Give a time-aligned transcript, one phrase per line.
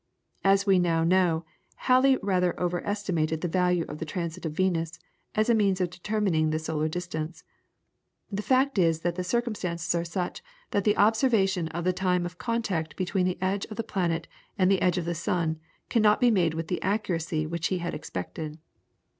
[0.43, 1.45] As we now know,
[1.75, 4.97] Halley rather over estimated the value of the transit of Venus,
[5.35, 7.43] as a means of determining the solar distance.
[8.31, 10.41] The fact is that the circumstances are such
[10.71, 14.27] that the observation of the time of contact between the edge of the planet
[14.57, 17.93] and the edge of the sun cannot be made with the accuracy which he had
[17.93, 18.57] expected.